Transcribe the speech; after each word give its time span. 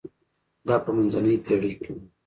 دا 0.67 0.75
په 0.85 0.89
منځنۍ 0.97 1.35
پېړۍ 1.45 1.73
کې 1.81 1.89
و. 1.93 1.97